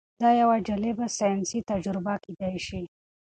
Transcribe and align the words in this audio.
دا 0.21 0.29
یوه 0.41 0.57
جالبه 0.67 1.05
ساینسي 1.17 1.59
تجربه 1.71 2.13
کیدی 2.23 2.57
شي. 2.67 2.81